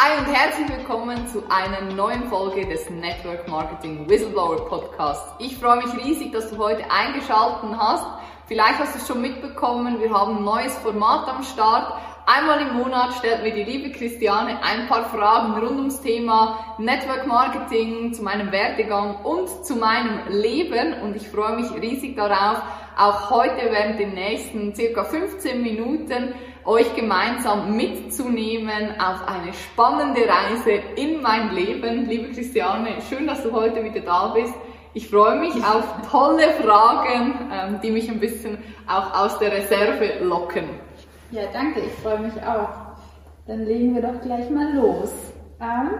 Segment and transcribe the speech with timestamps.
[0.00, 5.32] Hi und herzlich willkommen zu einer neuen Folge des Network Marketing Whistleblower Podcasts.
[5.40, 8.06] Ich freue mich riesig, dass du heute eingeschaltet hast.
[8.46, 12.00] Vielleicht hast du es schon mitbekommen, wir haben ein neues Format am Start.
[12.26, 17.26] Einmal im Monat stellt mir die liebe Christiane ein paar Fragen rund ums Thema Network
[17.26, 20.94] Marketing, zu meinem Werdegang und zu meinem Leben.
[21.02, 22.62] Und ich freue mich riesig darauf,
[22.96, 26.34] auch heute während den nächsten circa 15 Minuten
[26.68, 32.04] euch gemeinsam mitzunehmen auf eine spannende Reise in mein Leben.
[32.04, 34.52] Liebe Christiane, schön, dass du heute wieder da bist.
[34.92, 40.22] Ich freue mich auf tolle Fragen, ähm, die mich ein bisschen auch aus der Reserve
[40.22, 40.64] locken.
[41.30, 42.68] Ja, danke, ich freue mich auch.
[43.46, 45.10] Dann legen wir doch gleich mal los.
[45.60, 45.90] Ähm,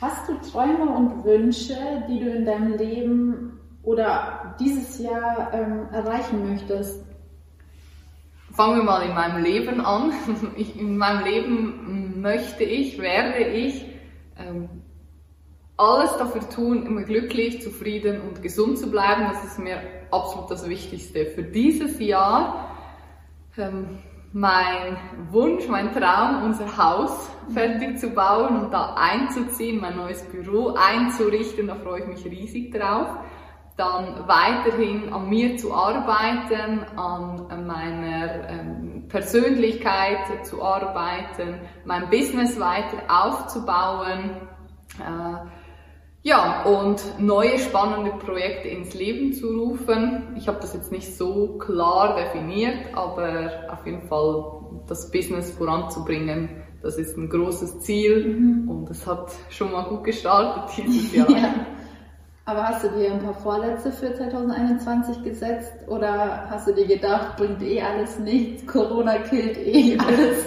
[0.00, 1.76] hast du Träume und Wünsche,
[2.08, 7.09] die du in deinem Leben oder dieses Jahr ähm, erreichen möchtest?
[8.52, 10.12] Fangen wir mal in meinem Leben an.
[10.56, 13.84] Ich, in meinem Leben möchte ich, werde ich
[14.36, 14.68] ähm,
[15.76, 19.24] alles dafür tun, immer glücklich, zufrieden und gesund zu bleiben.
[19.32, 22.76] Das ist mir absolut das Wichtigste für dieses Jahr.
[23.56, 23.98] Ähm,
[24.32, 24.96] mein
[25.30, 31.66] Wunsch, mein Traum, unser Haus fertig zu bauen und da einzuziehen, mein neues Büro einzurichten,
[31.66, 33.08] da freue ich mich riesig drauf.
[33.80, 41.54] Dann weiterhin an mir zu arbeiten, an meiner ähm, Persönlichkeit zu arbeiten,
[41.86, 44.36] mein Business weiter aufzubauen.
[44.98, 45.48] Äh,
[46.22, 50.34] ja, und neue spannende Projekte ins Leben zu rufen.
[50.36, 54.44] Ich habe das jetzt nicht so klar definiert, aber auf jeden Fall
[54.88, 56.50] das Business voranzubringen,
[56.82, 58.68] das ist ein großes Ziel mhm.
[58.68, 61.30] und es hat schon mal gut gestartet dieses Jahr.
[61.30, 61.54] ja.
[62.50, 67.36] Aber hast du dir ein paar Vorsätze für 2021 gesetzt oder hast du dir gedacht,
[67.36, 70.46] bringt eh alles nichts, Corona killt eh alles?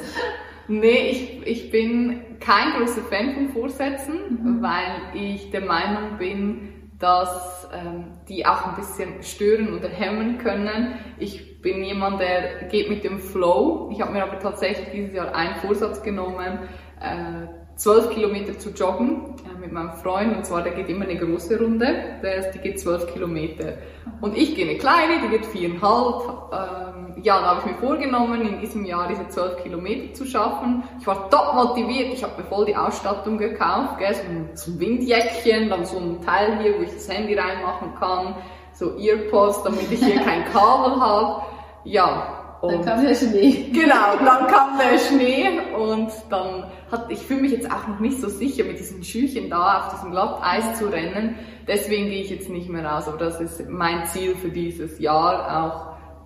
[0.68, 4.62] Nee, ich, ich bin kein großer Fan von Vorsätzen, mhm.
[4.62, 10.96] weil ich der Meinung bin, dass ähm, die auch ein bisschen stören oder hemmen können.
[11.20, 13.90] Ich bin jemand, der geht mit dem Flow.
[13.94, 16.60] Ich habe mir aber tatsächlich dieses Jahr einen Vorsatz genommen,
[17.00, 20.36] äh, 12 Kilometer zu joggen äh, mit meinem Freund.
[20.36, 23.74] Und zwar, der geht immer eine große Runde, der, die geht 12 Kilometer.
[24.22, 26.52] Und ich gehe eine kleine, die geht viereinhalb.
[26.52, 30.84] Ähm, ja, da habe ich mir vorgenommen, in diesem Jahr diese 12 Kilometer zu schaffen.
[31.00, 34.14] Ich war top motiviert, ich habe mir voll die Ausstattung gekauft, gell?
[34.56, 38.36] So, ein, Windjäckchen, dann so ein Teil hier, wo ich das Handy reinmachen kann,
[38.74, 41.44] so Earpods, damit ich hier kein Kabel habe.
[41.86, 43.70] Ja, und dann kam der Schnee.
[43.74, 48.22] Genau, dann kam der Schnee und dann hat, ich fühle mich jetzt auch noch nicht
[48.22, 51.36] so sicher mit diesen Schüchen da auf diesem Glatteis zu rennen.
[51.68, 55.66] Deswegen gehe ich jetzt nicht mehr raus, aber das ist mein Ziel für dieses Jahr,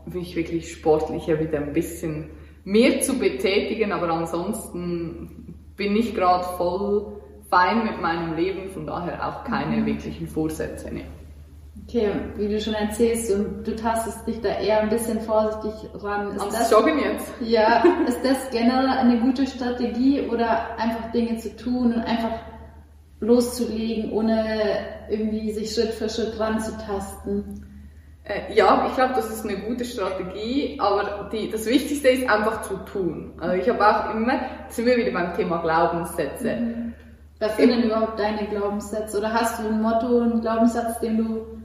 [0.06, 2.30] auch mich wirklich sportlicher wieder ein bisschen
[2.64, 7.19] mehr zu betätigen, aber ansonsten bin ich gerade voll
[7.50, 9.86] fein mit meinem Leben, von daher auch keine mhm.
[9.88, 10.90] wirklichen Vorsätze.
[10.94, 11.06] Nee.
[11.88, 16.36] Okay, wie du schon erzählst, und du tastest dich da eher ein bisschen vorsichtig ran.
[16.36, 17.31] Ist Ans das, Joggen jetzt?
[17.40, 22.42] Ja, ist das generell eine gute Strategie oder einfach Dinge zu tun und einfach
[23.22, 24.70] loszulegen, ohne
[25.09, 27.66] irgendwie sich Schritt für Schritt ranzutasten?
[28.25, 32.64] Äh, ja, ich glaube, das ist eine gute Strategie, aber die, das Wichtigste ist einfach
[32.64, 33.31] zu tun.
[33.40, 36.54] Also ich habe auch immer, sind wir wieder beim Thema Glaubenssätze.
[36.54, 36.94] Mhm.
[37.40, 39.19] Was sind denn überhaupt deine Glaubenssätze?
[39.19, 41.58] Oder hast du ein Motto, einen Glaubenssatz, den du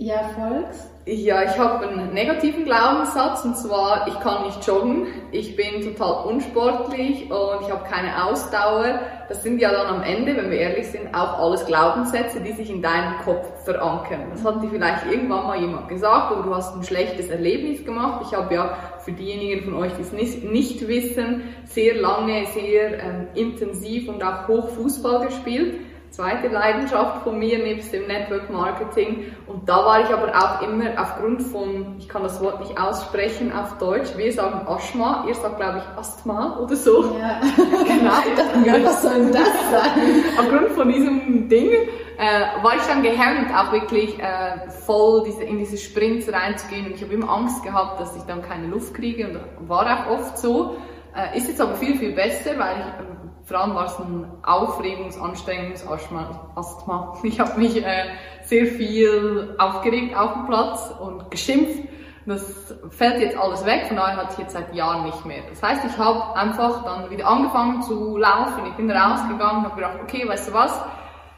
[0.00, 0.88] ja, folgst?
[1.04, 6.26] Ja, ich habe einen negativen Glaubenssatz und zwar, ich kann nicht joggen, ich bin total
[6.26, 9.00] unsportlich und ich habe keine Ausdauer.
[9.28, 12.70] Das sind ja dann am Ende, wenn wir ehrlich sind, auch alles Glaubenssätze, die sich
[12.70, 14.22] in deinem Kopf verankern.
[14.32, 18.24] Das hat dir vielleicht irgendwann mal jemand gesagt oder du hast ein schlechtes Erlebnis gemacht.
[18.26, 23.02] Ich habe ja für diejenigen von euch, die es nicht, nicht wissen, sehr lange, sehr
[23.02, 29.32] ähm, intensiv und auch hoch Fußball gespielt zweite Leidenschaft von mir nebst dem Network Marketing.
[29.46, 33.52] Und da war ich aber auch immer aufgrund von, ich kann das Wort nicht aussprechen
[33.52, 37.16] auf Deutsch, wir sagen Asthma, ihr sagt glaube ich Asthma oder so.
[37.18, 37.40] Ja,
[37.86, 38.84] genau.
[38.84, 40.24] was soll denn das sein?
[40.38, 41.70] aufgrund von diesem Ding
[42.18, 46.86] äh, war ich dann gehemmt, auch wirklich äh, voll diese, in diese Sprints reinzugehen.
[46.86, 50.18] Und ich habe immer Angst gehabt, dass ich dann keine Luft kriege und war auch
[50.18, 50.76] oft so.
[51.16, 53.09] Äh, ist jetzt aber viel, viel besser, weil ich
[53.50, 57.18] vor allem war es ein Aufregungs-, Anstrengungs-Asthma.
[57.24, 58.04] Ich habe mich äh,
[58.44, 61.80] sehr viel aufgeregt auf dem Platz und geschimpft.
[62.26, 65.42] Das fällt jetzt alles weg, von daher hatte ich jetzt seit Jahren nicht mehr.
[65.48, 68.66] Das heißt, ich habe einfach dann wieder angefangen zu laufen.
[68.68, 70.80] Ich bin rausgegangen, habe gedacht, okay, weißt du was,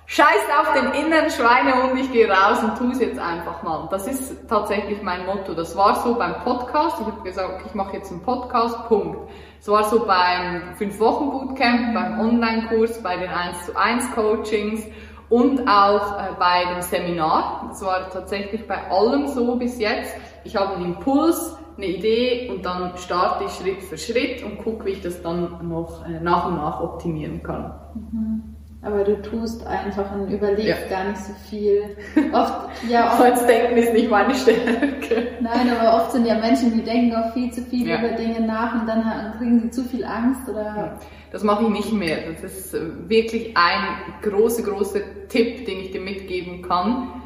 [0.07, 3.89] Scheiß auf den inneren Schweinehund, ich gehe raus und tue es jetzt einfach mal.
[3.91, 5.55] Das ist tatsächlich mein Motto.
[5.55, 7.01] Das war so beim Podcast.
[7.01, 9.31] Ich habe gesagt, ich mache jetzt einen Podcast, Punkt.
[9.61, 14.85] Es war so beim 5-Wochen-Bootcamp, beim Online-Kurs, bei den 1 zu 1 Coachings
[15.31, 17.67] und auch äh, bei dem Seminar.
[17.69, 20.15] Das war tatsächlich bei allem so bis jetzt.
[20.45, 24.85] Ich habe einen Impuls, eine Idee und dann starte ich Schritt für Schritt und gucke,
[24.85, 27.73] wie ich das dann noch äh, nach und nach optimieren kann.
[27.95, 28.52] Mhm.
[28.85, 30.97] Aber du tust einfach und überlegst ja.
[30.97, 31.97] gar nicht so viel.
[32.33, 35.29] Oft, ja, oft, Als Denken ist nicht meine Stärke.
[35.41, 38.01] Nein, aber oft sind ja Menschen, die denken auch viel zu viel ja.
[38.01, 40.99] über Dinge nach und dann kriegen sie zu viel Angst oder.
[41.31, 42.19] Das mache ich nicht mehr.
[42.43, 43.89] Das ist äh, wirklich ein
[44.21, 47.22] großer, großer Tipp, den ich dir mitgeben kann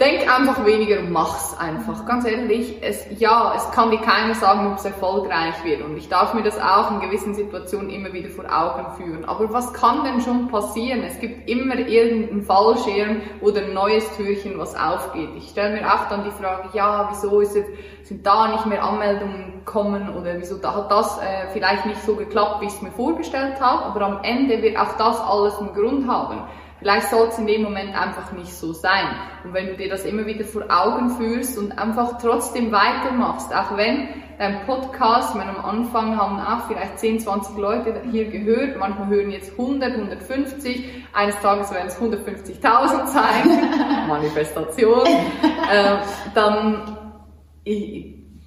[0.00, 2.04] Denk einfach weniger mach's einfach.
[2.06, 5.80] Ganz ehrlich, es, ja, es kann dir keiner sagen, ob es erfolgreich wird.
[5.82, 9.24] Und ich darf mir das auch in gewissen Situationen immer wieder vor Augen führen.
[9.24, 11.04] Aber was kann denn schon passieren?
[11.04, 15.28] Es gibt immer irgendeinen Fallschirm oder ein neues Türchen, was aufgeht.
[15.36, 17.70] Ich stelle mir auch dann die Frage, ja, wieso ist jetzt,
[18.02, 22.16] sind da nicht mehr Anmeldungen gekommen oder wieso da hat das äh, vielleicht nicht so
[22.16, 23.84] geklappt, wie ich es mir vorgestellt habe.
[23.84, 26.42] Aber am Ende wird auch das alles einen Grund haben.
[26.82, 29.06] Vielleicht soll es in dem Moment einfach nicht so sein.
[29.44, 33.76] Und wenn du dir das immer wieder vor Augen führst und einfach trotzdem weitermachst, auch
[33.76, 38.76] wenn dein Podcast, ich meine, am Anfang haben auch vielleicht 10, 20 Leute hier gehört,
[38.80, 45.98] manchmal hören jetzt 100, 150, eines Tages werden es 150.000 sein, Manifestation, äh,
[46.34, 46.98] dann,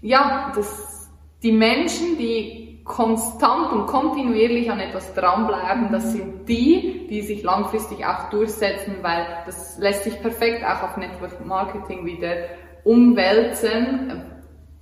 [0.01, 1.09] ja, das,
[1.41, 8.05] die Menschen, die konstant und kontinuierlich an etwas dranbleiben, das sind die, die sich langfristig
[8.05, 12.35] auch durchsetzen, weil das lässt sich perfekt auch auf Network Marketing wieder
[12.83, 14.23] umwälzen.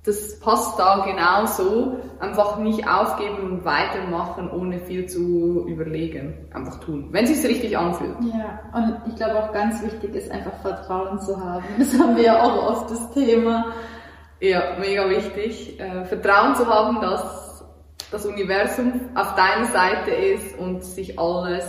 [0.04, 1.98] Das passt da genauso.
[2.20, 6.46] Einfach nicht aufgeben und weitermachen, ohne viel zu überlegen.
[6.52, 7.08] Einfach tun.
[7.10, 8.16] Wenn es sich richtig anfühlt.
[8.20, 11.64] Ja, und ich glaube auch ganz wichtig ist einfach Vertrauen zu haben.
[11.78, 13.72] Das haben wir ja auch oft das Thema.
[14.40, 15.80] Ja, mega wichtig.
[15.80, 17.43] Äh, Vertrauen zu haben, dass
[18.14, 21.64] das Universum auf deiner Seite ist und sich alles,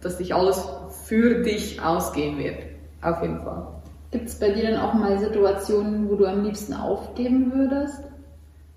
[0.00, 0.66] dass sich alles
[1.04, 2.62] für dich ausgehen wird.
[3.02, 3.66] Auf jeden Fall.
[4.12, 8.00] Gibt es bei dir dann auch mal Situationen, wo du am liebsten aufgeben würdest?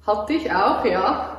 [0.06, 1.38] Hatte ich auch, ja.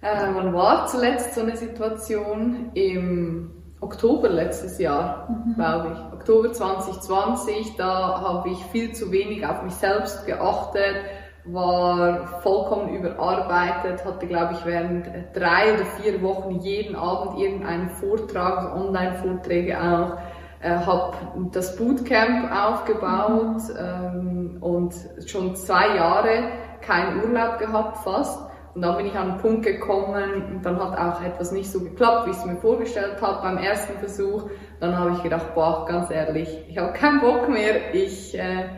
[0.00, 2.70] Äh, wann war zuletzt so eine Situation?
[2.72, 3.50] Im
[3.80, 5.54] Oktober letztes Jahr, mhm.
[5.56, 6.14] glaube ich.
[6.14, 10.96] Oktober 2020, da habe ich viel zu wenig auf mich selbst geachtet
[11.44, 18.58] war vollkommen überarbeitet, hatte, glaube ich, während drei oder vier Wochen jeden Abend irgendeinen Vortrag,
[18.58, 20.18] also Online-Vorträge auch,
[20.60, 21.16] äh, habe
[21.52, 24.94] das Bootcamp aufgebaut ähm, und
[25.26, 26.50] schon zwei Jahre
[26.82, 28.40] keinen Urlaub gehabt fast.
[28.74, 31.80] Und dann bin ich an einen Punkt gekommen und dann hat auch etwas nicht so
[31.80, 34.48] geklappt, wie ich es mir vorgestellt habe beim ersten Versuch.
[34.78, 38.68] Dann habe ich gedacht, boah, ganz ehrlich, ich habe keinen Bock mehr, ich äh,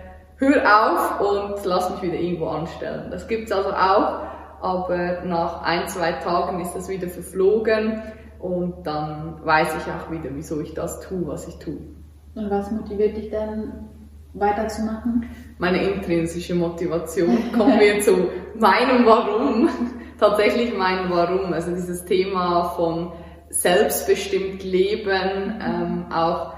[0.42, 3.10] hör auf und lass mich wieder irgendwo anstellen.
[3.10, 4.22] Das gibt's also auch,
[4.60, 8.02] aber nach ein, zwei Tagen ist das wieder verflogen
[8.40, 11.78] und dann weiß ich auch wieder, wieso ich das tue, was ich tue.
[12.34, 13.88] Und was motiviert dich dann
[14.34, 15.26] weiterzumachen?
[15.58, 17.38] Meine intrinsische Motivation.
[17.56, 18.28] Kommen wir zu
[18.58, 19.68] meinem Warum.
[20.18, 21.52] Tatsächlich mein Warum.
[21.52, 23.12] Also dieses Thema von
[23.50, 26.54] selbstbestimmt leben, ähm, auch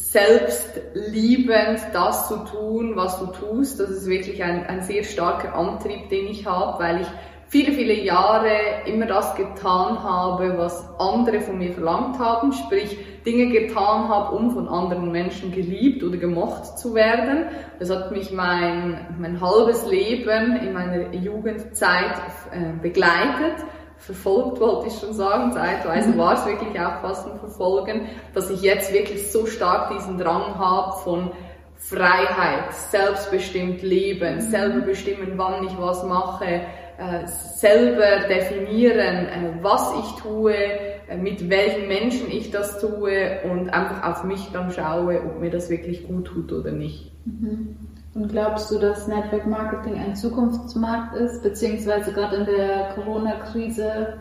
[0.00, 3.78] selbstliebend das zu tun, was du tust.
[3.80, 7.06] Das ist wirklich ein, ein sehr starker Antrieb, den ich habe, weil ich
[7.48, 8.48] viele, viele Jahre
[8.86, 14.52] immer das getan habe, was andere von mir verlangt haben, sprich Dinge getan habe, um
[14.52, 17.46] von anderen Menschen geliebt oder gemocht zu werden.
[17.78, 22.16] Das hat mich mein, mein halbes Leben in meiner Jugendzeit
[22.52, 23.64] äh, begleitet
[24.00, 25.52] verfolgt, wollte ich schon sagen.
[25.52, 26.18] Zeitweise mhm.
[26.18, 30.58] war es wirklich auch fast ein Verfolgen, dass ich jetzt wirklich so stark diesen Drang
[30.58, 31.30] habe von
[31.76, 34.40] Freiheit, selbstbestimmt leben, mhm.
[34.40, 36.62] selber bestimmen, wann ich was mache,
[36.98, 43.70] äh, selber definieren, äh, was ich tue, äh, mit welchen Menschen ich das tue und
[43.70, 47.12] einfach auf mich dann schaue, ob mir das wirklich gut tut oder nicht.
[47.24, 47.76] Mhm.
[48.14, 54.14] Und glaubst du, dass Network Marketing ein Zukunftsmarkt ist, beziehungsweise gerade in der Corona-Krise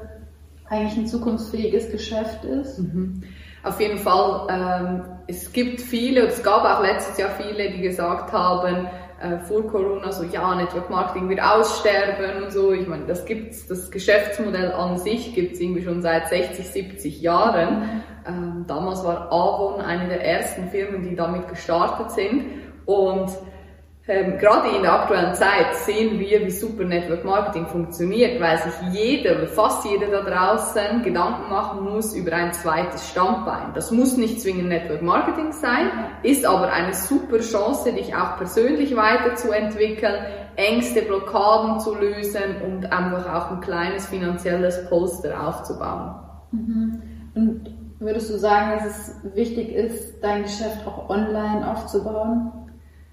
[0.69, 2.77] eigentlich ein zukunftsfähiges Geschäft ist?
[2.79, 3.23] Mhm.
[3.63, 4.47] Auf jeden Fall.
[4.49, 8.87] Ähm, es gibt viele, und es gab auch letztes Jahr viele, die gesagt haben,
[9.21, 12.71] äh, vor Corona so, ja, Network Marketing wird aussterben und so.
[12.71, 18.03] Ich meine, das gibt's, das Geschäftsmodell an sich gibt's irgendwie schon seit 60, 70 Jahren.
[18.27, 22.45] Ähm, damals war Avon eine der ersten Firmen, die damit gestartet sind.
[22.85, 23.29] Und
[24.09, 28.73] ähm, gerade in der aktuellen Zeit sehen wir, wie super Network Marketing funktioniert, weil sich
[28.91, 33.71] jeder fast jeder da draußen Gedanken machen muss über ein zweites Standbein.
[33.75, 35.91] Das muss nicht zwingend Network Marketing sein,
[36.23, 40.25] ist aber eine super Chance, dich auch persönlich weiterzuentwickeln,
[40.55, 46.15] Ängste, Blockaden zu lösen und einfach auch ein kleines finanzielles Poster aufzubauen.
[46.51, 47.01] Mhm.
[47.35, 52.58] Und würdest du sagen, dass es wichtig ist, dein Geschäft auch online aufzubauen?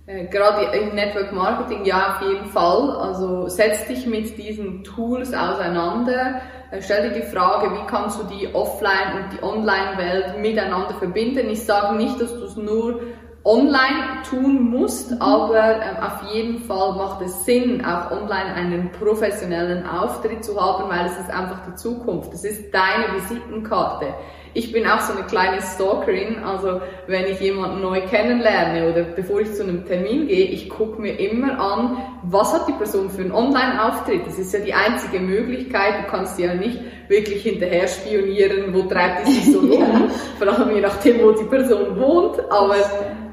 [0.07, 2.91] Äh, gerade im Network Marketing, ja, auf jeden Fall.
[2.97, 6.41] Also setz dich mit diesen Tools auseinander.
[6.71, 11.51] Äh, stell dir die Frage, wie kannst du die Offline- und die Online-Welt miteinander verbinden.
[11.51, 13.01] Ich sage nicht, dass du es nur
[13.43, 15.23] online tun musst, mhm.
[15.23, 20.89] aber äh, auf jeden Fall macht es Sinn, auch online einen professionellen Auftritt zu haben,
[20.89, 22.33] weil es ist einfach die Zukunft.
[22.33, 24.15] Es ist deine Visitenkarte
[24.57, 29.41] ich bin auch so eine kleine Stalkerin, also wenn ich jemanden neu kennenlerne oder bevor
[29.41, 33.21] ich zu einem Termin gehe, ich gucke mir immer an, was hat die Person für
[33.21, 34.27] einen Online-Auftritt.
[34.27, 39.29] Das ist ja die einzige Möglichkeit, du kannst ja nicht wirklich hinterher spionieren, wo treibt
[39.29, 42.77] die sich so rum, vor allem je nachdem, wo die Person wohnt, aber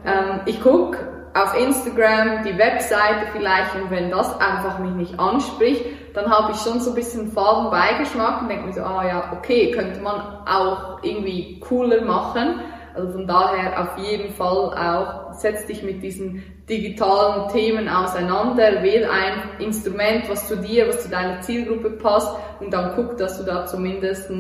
[0.05, 0.97] ähm, ich gucke
[1.33, 6.57] auf Instagram, die Webseite vielleicht und wenn das einfach mich nicht anspricht, dann habe ich
[6.59, 10.21] schon so ein bisschen faden Beigeschmack und denke mir so, ah ja, okay, könnte man
[10.45, 12.59] auch irgendwie cooler machen.
[12.95, 19.05] Also von daher auf jeden Fall auch, setz dich mit diesen digitalen Themen auseinander, wähl
[19.05, 23.43] ein Instrument, was zu dir, was zu deiner Zielgruppe passt und dann guck, dass du
[23.43, 24.31] da zumindest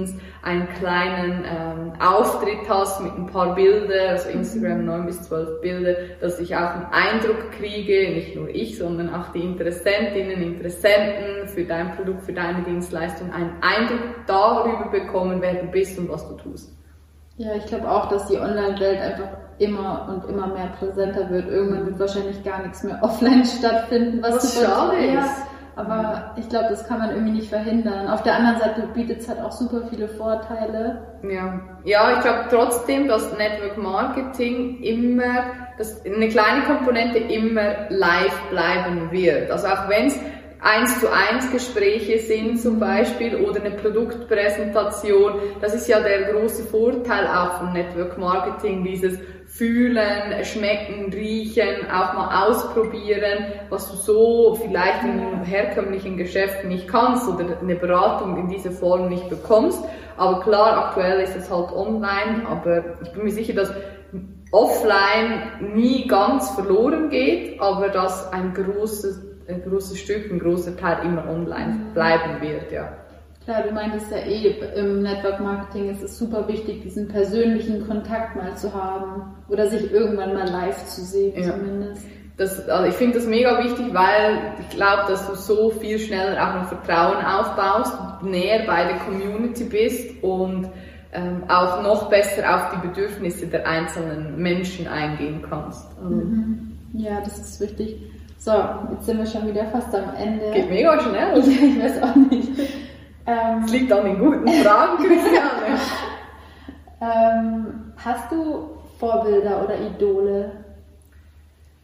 [0.41, 5.05] einen kleinen ähm, Auftritt hast mit ein paar Bilder, also Instagram 9 mhm.
[5.05, 9.41] bis 12 Bilder, dass ich auch einen Eindruck kriege, nicht nur ich, sondern auch die
[9.41, 15.99] Interessentinnen, Interessenten für dein Produkt, für deine Dienstleistung, einen Eindruck darüber bekommen, wer du bist
[15.99, 16.71] und was du tust.
[17.43, 21.49] Ja, ich glaube auch, dass die Online-Welt einfach immer und immer mehr präsenter wird.
[21.49, 25.43] Irgendwann wird wahrscheinlich gar nichts mehr offline stattfinden, was, was super schade ist.
[25.75, 28.07] Aber ich glaube, das kann man irgendwie nicht verhindern.
[28.07, 31.01] Auf der anderen Seite bietet es halt auch super viele Vorteile.
[31.23, 35.45] Ja, ja ich glaube trotzdem, dass Network Marketing immer,
[35.79, 39.49] dass eine kleine Komponente immer live bleiben wird.
[39.49, 40.19] Also auch wenn es
[40.63, 45.33] eins zu eins Gespräche sind zum Beispiel oder eine Produktpräsentation.
[45.59, 52.13] Das ist ja der große Vorteil auch von Network Marketing, dieses Fühlen, Schmecken, Riechen, auch
[52.13, 58.47] mal ausprobieren, was du so vielleicht einem herkömmlichen Geschäft nicht kannst oder eine Beratung in
[58.47, 59.83] dieser Form nicht bekommst.
[60.15, 63.73] Aber klar, aktuell ist es halt online, aber ich bin mir sicher, dass
[64.51, 71.05] offline nie ganz verloren geht, aber dass ein großes ein großes Stück, ein großer Teil
[71.05, 71.93] immer online mhm.
[71.93, 72.97] bleiben wird, ja.
[73.43, 78.37] Klar, du meintest ja eh, im Network Marketing ist es super wichtig, diesen persönlichen Kontakt
[78.37, 81.51] mal zu haben oder sich irgendwann mal live zu sehen ja.
[81.51, 82.05] zumindest.
[82.37, 86.41] Das, also ich finde das mega wichtig, weil ich glaube, dass du so viel schneller
[86.41, 90.69] auch noch Vertrauen aufbaust, näher bei der Community bist und
[91.11, 95.85] ähm, auch noch besser auf die Bedürfnisse der einzelnen Menschen eingehen kannst.
[95.97, 96.71] Also mhm.
[96.93, 98.12] Ja, das ist wichtig.
[98.43, 98.51] So,
[98.91, 100.51] jetzt sind wir schon wieder fast am Ende.
[100.51, 101.31] Geht mega schnell.
[101.39, 102.49] Ja, ich weiß auch nicht.
[103.25, 105.79] Ähm, es liegt an den guten Fragen, Christiane.
[107.01, 110.51] ähm, hast du Vorbilder oder Idole?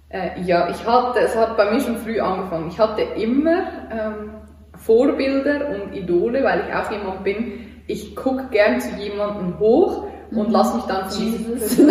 [0.09, 2.67] Äh, ja, ich hatte, es hat bei mir schon früh angefangen.
[2.67, 4.31] Ich hatte immer ähm,
[4.75, 10.49] Vorbilder und Idole, weil ich auch jemand bin, ich gucke gern zu jemandem hoch und
[10.49, 10.53] mhm.
[10.53, 11.79] lass mich dann von Jesus.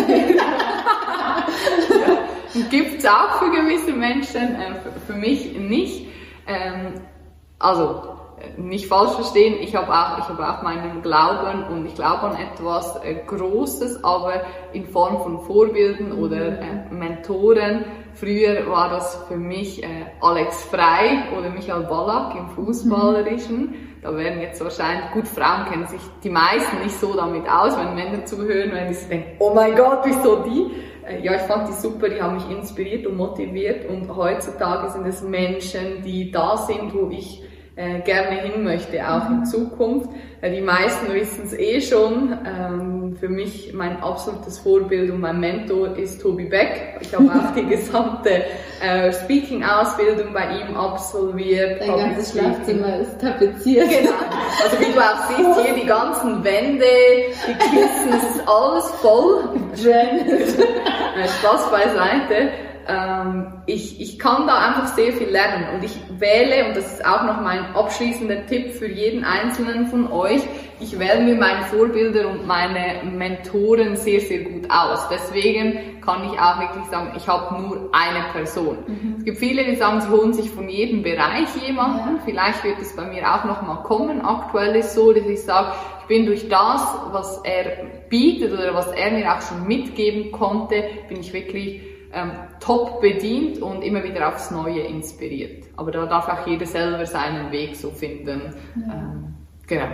[2.70, 6.06] Gibt es auch für gewisse Menschen, äh, für, für, mich nicht.
[6.46, 6.94] Ähm,
[7.58, 8.18] also
[8.56, 12.36] nicht falsch verstehen, ich habe auch, ich habe auch meinen Glauben und ich glaube an
[12.36, 17.84] etwas äh, Großes, aber in Form von Vorbilden oder äh, Mentoren.
[18.14, 19.86] Früher war das für mich äh,
[20.20, 23.60] Alex Frei oder Michael Ballack im Fußballerischen.
[23.60, 23.74] Mhm.
[24.02, 27.94] Da werden jetzt wahrscheinlich, gut, Frauen kennen sich die meisten nicht so damit aus, wenn
[27.94, 30.70] Männer zuhören, wenn sie denken, oh mein Gott, wieso die?
[31.08, 33.88] Äh, ja, ich fand die super, die haben mich inspiriert und motiviert.
[33.88, 37.42] Und heutzutage sind es Menschen, die da sind, wo ich
[37.78, 40.10] äh, gerne hin möchte, auch in Zukunft.
[40.40, 42.36] Äh, die meisten wissen es eh schon.
[42.44, 46.98] Ähm, für mich mein absolutes Vorbild und mein Mentor ist Tobi Beck.
[47.00, 48.42] Ich habe auch die gesamte
[48.82, 51.80] äh, Speaking-Ausbildung bei ihm absolviert.
[51.80, 53.88] Dein ganzes Schlafzimmer ist tapeziert.
[53.88, 54.10] Genau.
[54.64, 56.84] Also wie du auch siehst, hier die ganzen Wände,
[57.46, 59.50] die Kissen, es ist alles voll.
[61.40, 62.50] Spaß beiseite.
[62.88, 67.04] Ähm, ich, ich kann da einfach sehr viel lernen und ich wähle, und das ist
[67.04, 70.40] auch noch mein abschließender Tipp für jeden Einzelnen von euch,
[70.80, 75.08] ich wähle mir meine Vorbilder und meine Mentoren sehr, sehr gut aus.
[75.10, 78.78] Deswegen kann ich auch wirklich sagen, ich habe nur eine Person.
[78.86, 79.16] Mhm.
[79.18, 82.16] Es gibt viele, die sagen, sie holen sich von jedem Bereich jemanden.
[82.16, 82.22] Ja.
[82.24, 84.24] Vielleicht wird es bei mir auch noch mal kommen.
[84.24, 88.86] Aktuell ist so, dass ich sage, ich bin durch das, was er bietet oder was
[88.92, 94.28] er mir auch schon mitgeben konnte, bin ich wirklich ähm, top bedient und immer wieder
[94.28, 95.64] aufs Neue inspiriert.
[95.76, 98.54] Aber da darf auch jeder selber seinen Weg so finden.
[98.76, 98.94] Ja.
[98.94, 99.34] Ähm,
[99.66, 99.88] genau.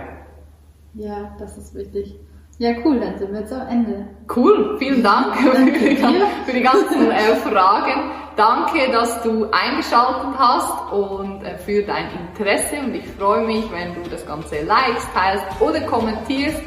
[0.93, 2.15] Ja, das ist wichtig.
[2.57, 4.07] Ja, cool, dann sind wir jetzt am Ende.
[4.33, 5.97] Cool, vielen Dank für, die,
[6.45, 8.11] für die ganzen äh, Fragen.
[8.37, 13.93] Danke, dass du eingeschaltet hast und äh, für dein Interesse und ich freue mich, wenn
[13.95, 16.61] du das Ganze likest, teilst oder kommentierst.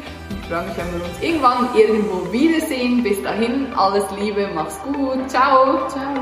[0.49, 3.03] Ich freue mich, wenn wir uns irgendwann irgendwo wiedersehen.
[3.03, 5.87] Bis dahin, alles Liebe, mach's gut, ciao.
[5.91, 6.15] Ciao.